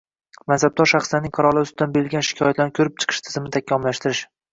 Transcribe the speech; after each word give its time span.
mansabdor 0.51 0.87
shaxslarning 0.91 1.33
qarorlari 1.37 1.67
ustidan 1.69 1.93
berilgan 1.97 2.25
shikoyatlarni 2.29 2.73
ko‘rib 2.81 2.97
chiqish 3.05 3.21
tizimini 3.29 3.53
takomillashtirish 3.59 4.25